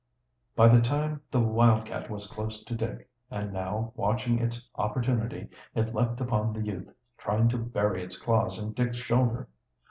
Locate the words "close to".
2.25-2.73